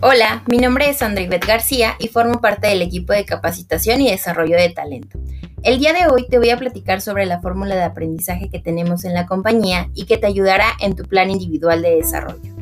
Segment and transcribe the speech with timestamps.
[0.00, 4.08] Hola, mi nombre es André Ivette García y formo parte del equipo de capacitación y
[4.08, 5.18] desarrollo de talento.
[5.64, 9.04] El día de hoy te voy a platicar sobre la fórmula de aprendizaje que tenemos
[9.04, 12.54] en la compañía y que te ayudará en tu plan individual de desarrollo.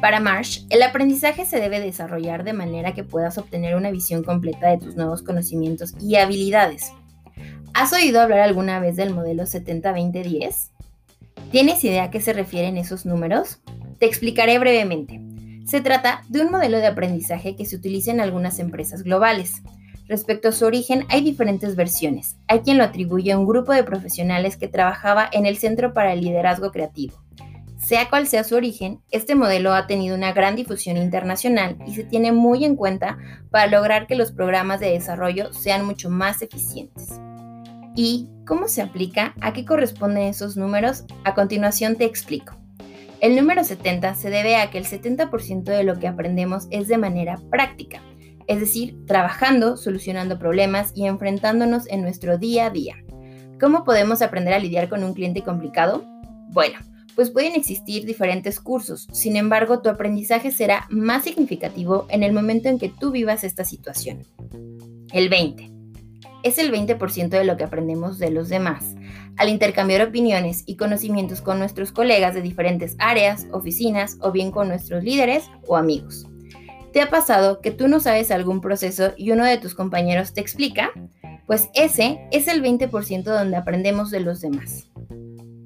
[0.00, 4.70] Para Marsh, el aprendizaje se debe desarrollar de manera que puedas obtener una visión completa
[4.70, 6.90] de tus nuevos conocimientos y habilidades.
[7.74, 10.70] ¿Has oído hablar alguna vez del modelo 70-20-10?
[11.50, 13.58] ¿Tienes idea a qué se refieren esos números?
[13.98, 15.20] Te explicaré brevemente.
[15.66, 19.60] Se trata de un modelo de aprendizaje que se utiliza en algunas empresas globales.
[20.06, 22.36] Respecto a su origen, hay diferentes versiones.
[22.46, 26.12] Hay quien lo atribuye a un grupo de profesionales que trabajaba en el Centro para
[26.12, 27.14] el Liderazgo Creativo.
[27.84, 32.04] Sea cual sea su origen, este modelo ha tenido una gran difusión internacional y se
[32.04, 33.18] tiene muy en cuenta
[33.50, 37.18] para lograr que los programas de desarrollo sean mucho más eficientes.
[37.96, 39.34] ¿Y cómo se aplica?
[39.40, 41.04] ¿A qué corresponden esos números?
[41.22, 42.56] A continuación te explico.
[43.20, 46.98] El número 70 se debe a que el 70% de lo que aprendemos es de
[46.98, 48.02] manera práctica,
[48.48, 52.96] es decir, trabajando, solucionando problemas y enfrentándonos en nuestro día a día.
[53.60, 56.04] ¿Cómo podemos aprender a lidiar con un cliente complicado?
[56.50, 56.80] Bueno,
[57.14, 62.68] pues pueden existir diferentes cursos, sin embargo tu aprendizaje será más significativo en el momento
[62.68, 64.24] en que tú vivas esta situación.
[65.12, 65.73] El 20
[66.44, 68.94] es el 20% de lo que aprendemos de los demás.
[69.36, 74.68] Al intercambiar opiniones y conocimientos con nuestros colegas de diferentes áreas, oficinas o bien con
[74.68, 76.26] nuestros líderes o amigos.
[76.92, 80.42] ¿Te ha pasado que tú no sabes algún proceso y uno de tus compañeros te
[80.42, 80.92] explica?
[81.46, 84.88] Pues ese es el 20% donde aprendemos de los demás.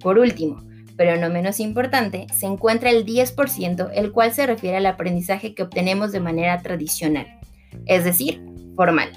[0.00, 0.64] Por último,
[0.96, 5.64] pero no menos importante, se encuentra el 10%, el cual se refiere al aprendizaje que
[5.64, 7.26] obtenemos de manera tradicional,
[7.86, 8.42] es decir,
[8.74, 9.10] formal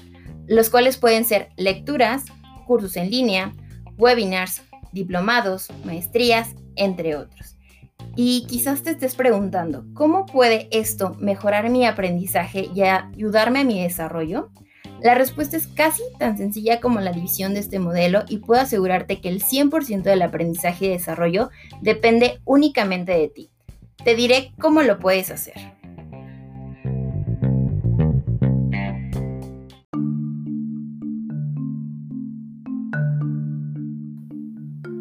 [0.46, 2.24] los cuales pueden ser lecturas,
[2.66, 3.52] cursos en línea,
[3.98, 7.56] webinars, diplomados, maestrías, entre otros.
[8.16, 13.82] Y quizás te estés preguntando, ¿cómo puede esto mejorar mi aprendizaje y ayudarme a mi
[13.82, 14.50] desarrollo?
[15.00, 19.20] La respuesta es casi tan sencilla como la división de este modelo y puedo asegurarte
[19.20, 23.50] que el 100% del aprendizaje y desarrollo depende únicamente de ti.
[24.04, 25.81] Te diré cómo lo puedes hacer.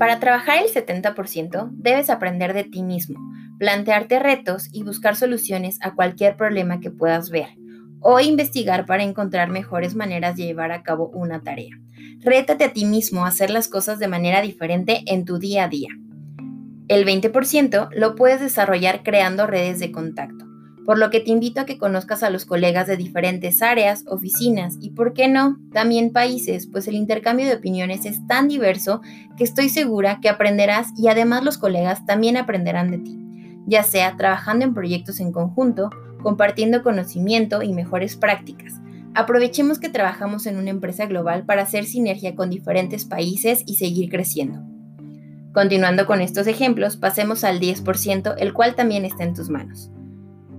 [0.02, 3.20] Para trabajar el 70% debes aprender de ti mismo,
[3.60, 7.50] plantearte retos y buscar soluciones a cualquier problema que puedas ver,
[8.00, 11.78] o investigar para encontrar mejores maneras de llevar a cabo una tarea.
[12.22, 15.68] Rétate a ti mismo a hacer las cosas de manera diferente en tu día a
[15.68, 15.90] día.
[16.88, 20.51] El 20% lo puedes desarrollar creando redes de contacto
[20.92, 24.76] por lo que te invito a que conozcas a los colegas de diferentes áreas, oficinas
[24.82, 29.00] y, por qué no, también países, pues el intercambio de opiniones es tan diverso
[29.38, 33.18] que estoy segura que aprenderás y además los colegas también aprenderán de ti,
[33.68, 35.92] ya sea trabajando en proyectos en conjunto,
[36.22, 38.74] compartiendo conocimiento y mejores prácticas.
[39.14, 44.10] Aprovechemos que trabajamos en una empresa global para hacer sinergia con diferentes países y seguir
[44.10, 44.62] creciendo.
[45.54, 49.90] Continuando con estos ejemplos, pasemos al 10%, el cual también está en tus manos.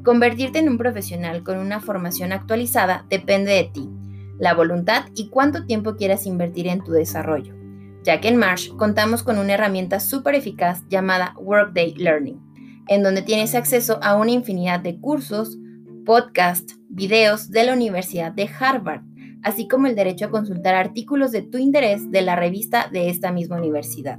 [0.02, 3.88] Convertirte en un profesional con una formación actualizada depende de ti,
[4.36, 7.54] la voluntad y cuánto tiempo quieras invertir en tu desarrollo,
[8.02, 12.40] ya que en Marsh contamos con una herramienta súper eficaz llamada Workday Learning,
[12.88, 15.56] en donde tienes acceso a una infinidad de cursos,
[16.04, 19.02] podcasts, videos de la Universidad de Harvard,
[19.44, 23.30] así como el derecho a consultar artículos de tu interés de la revista de esta
[23.30, 24.18] misma universidad.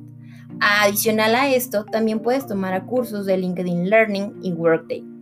[0.62, 5.13] Adicional a esto, también puedes tomar cursos de LinkedIn Learning y Workday.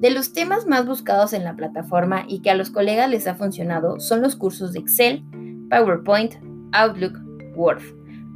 [0.00, 3.34] De los temas más buscados en la plataforma y que a los colegas les ha
[3.34, 5.22] funcionado son los cursos de Excel,
[5.68, 6.36] PowerPoint,
[6.72, 7.18] Outlook,
[7.54, 7.82] Word.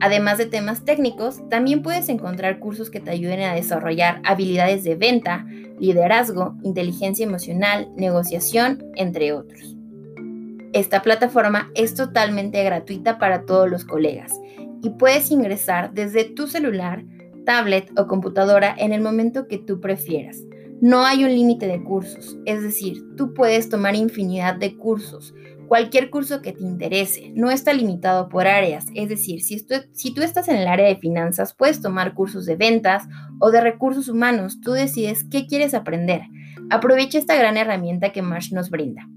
[0.00, 4.96] Además de temas técnicos, también puedes encontrar cursos que te ayuden a desarrollar habilidades de
[4.96, 5.46] venta,
[5.80, 9.74] liderazgo, inteligencia emocional, negociación, entre otros.
[10.74, 14.38] Esta plataforma es totalmente gratuita para todos los colegas
[14.82, 17.06] y puedes ingresar desde tu celular,
[17.46, 20.42] tablet o computadora en el momento que tú prefieras.
[20.84, 25.32] No hay un límite de cursos, es decir, tú puedes tomar infinidad de cursos,
[25.66, 30.46] cualquier curso que te interese, no está limitado por áreas, es decir, si, tú estás
[30.48, 33.04] en el área de finanzas, puedes tomar cursos de ventas
[33.40, 36.20] o de recursos humanos, tú decides qué quieres aprender.
[36.68, 39.08] Aprovecha esta gran herramienta que Marsh nos brinda.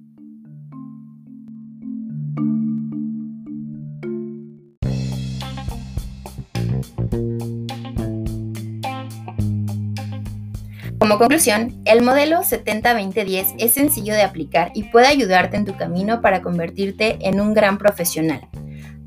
[11.07, 16.19] Como conclusión, el modelo 70-20-10 es sencillo de aplicar y puede ayudarte en tu camino
[16.19, 18.41] para convertirte en un gran profesional.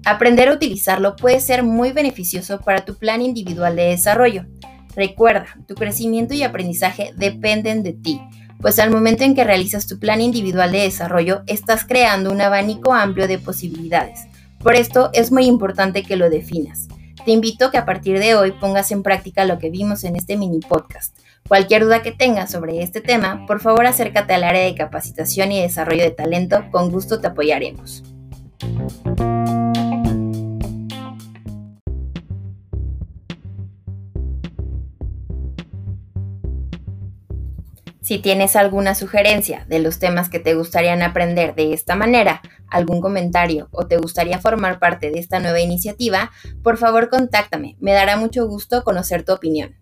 [0.07, 4.47] Aprender a utilizarlo puede ser muy beneficioso para tu plan individual de desarrollo.
[4.97, 8.19] Recuerda, tu crecimiento y aprendizaje dependen de ti,
[8.63, 12.95] pues al momento en que realizas tu plan individual de desarrollo estás creando un abanico
[12.95, 14.21] amplio de posibilidades.
[14.63, 16.89] Por esto es muy importante que lo definas.
[17.31, 20.17] Te invito a que a partir de hoy pongas en práctica lo que vimos en
[20.17, 21.17] este mini podcast.
[21.47, 25.63] Cualquier duda que tengas sobre este tema, por favor acércate al área de capacitación y
[25.63, 28.03] desarrollo de talento, con gusto te apoyaremos.
[38.03, 43.01] Si tienes alguna sugerencia de los temas que te gustarían aprender de esta manera, algún
[43.01, 46.31] comentario o te gustaría formar parte de esta nueva iniciativa,
[46.63, 47.77] por favor contáctame.
[47.79, 49.77] Me dará mucho gusto conocer tu opinión.